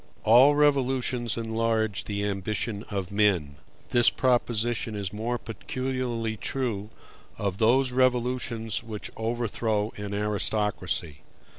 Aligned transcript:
All 0.23 0.55
revolutions 0.55 1.37
enlarge 1.37 2.05
the 2.05 2.23
ambition 2.25 2.81
of 2.89 3.11
men: 3.11 3.57
this 3.91 4.09
proposition 4.09 4.95
is 4.95 5.13
more 5.13 5.37
peculiarly 5.37 6.37
true 6.37 6.89
of 7.37 7.59
those 7.59 7.91
revolutions 7.91 8.81
which 8.81 9.11
overthrow 9.15 9.91
an 9.97 10.15
aristocracy. 10.15 11.19